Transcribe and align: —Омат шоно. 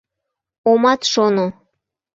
—Омат 0.69 1.01
шоно. 1.11 1.47